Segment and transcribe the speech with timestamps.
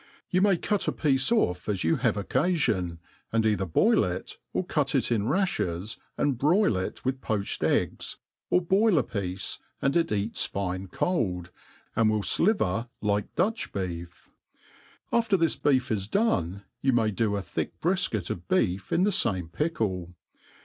[0.31, 2.97] You may cut a piece ofF as you have occafion,
[3.31, 8.17] and either boil it or cut it in rafhers, and broil it with poached eggs,
[8.49, 11.51] or boil a piece, and it eats fine cold,
[11.95, 14.27] and will fliver iij^e Duii:h beef.
[15.13, 19.11] After thia beef is done, yoa may do a thick brifket of beef in the
[19.11, 20.15] fame pickle.